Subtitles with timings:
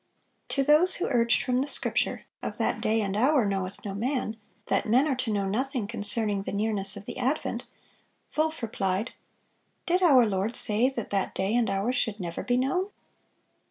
[0.49, 4.35] To those who urged from the scripture, "Of that day and hour knoweth no man,"
[4.65, 7.65] that men are to know nothing concerning the nearness of the advent,
[8.35, 9.11] Wolff replied:
[9.85, 12.89] "Did our Lord say that that day and hour should never be known?